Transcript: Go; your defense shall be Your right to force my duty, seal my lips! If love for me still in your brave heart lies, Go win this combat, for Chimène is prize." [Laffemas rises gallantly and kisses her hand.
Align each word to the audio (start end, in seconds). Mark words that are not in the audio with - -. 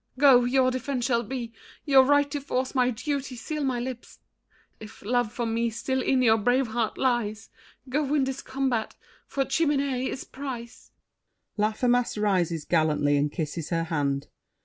Go; 0.17 0.45
your 0.45 0.71
defense 0.71 1.05
shall 1.05 1.21
be 1.21 1.53
Your 1.85 2.01
right 2.03 2.31
to 2.31 2.41
force 2.41 2.73
my 2.73 2.89
duty, 2.89 3.35
seal 3.35 3.63
my 3.63 3.79
lips! 3.79 4.17
If 4.79 5.03
love 5.03 5.31
for 5.31 5.45
me 5.45 5.69
still 5.69 6.01
in 6.01 6.23
your 6.23 6.39
brave 6.39 6.69
heart 6.69 6.97
lies, 6.97 7.51
Go 7.87 8.03
win 8.05 8.23
this 8.23 8.41
combat, 8.41 8.95
for 9.27 9.45
Chimène 9.45 10.07
is 10.07 10.23
prize." 10.23 10.89
[Laffemas 11.55 12.17
rises 12.17 12.65
gallantly 12.65 13.15
and 13.15 13.31
kisses 13.31 13.69
her 13.69 13.83
hand. 13.83 14.25